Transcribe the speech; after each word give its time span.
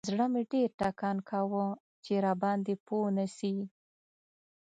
زړه 0.09 0.25
مې 0.33 0.43
ډېر 0.51 0.69
ټکان 0.79 1.17
کاوه 1.29 1.65
چې 2.03 2.13
راباندې 2.25 2.75
پوه 2.85 3.07
نسي. 3.17 3.55